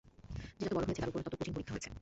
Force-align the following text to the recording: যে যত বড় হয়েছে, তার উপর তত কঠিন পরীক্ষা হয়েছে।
যে 0.59 0.63
যত 0.63 0.73
বড় 0.75 0.85
হয়েছে, 0.87 1.01
তার 1.01 1.09
উপর 1.11 1.19
তত 1.25 1.33
কঠিন 1.35 1.53
পরীক্ষা 1.55 1.73
হয়েছে। 1.75 1.89